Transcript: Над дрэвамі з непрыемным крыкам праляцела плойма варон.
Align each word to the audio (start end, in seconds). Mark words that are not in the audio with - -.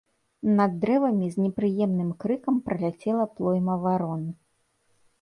Над 0.59 0.71
дрэвамі 0.85 1.29
з 1.35 1.43
непрыемным 1.43 2.09
крыкам 2.25 2.59
праляцела 2.67 3.31
плойма 3.37 3.81
варон. 3.89 4.29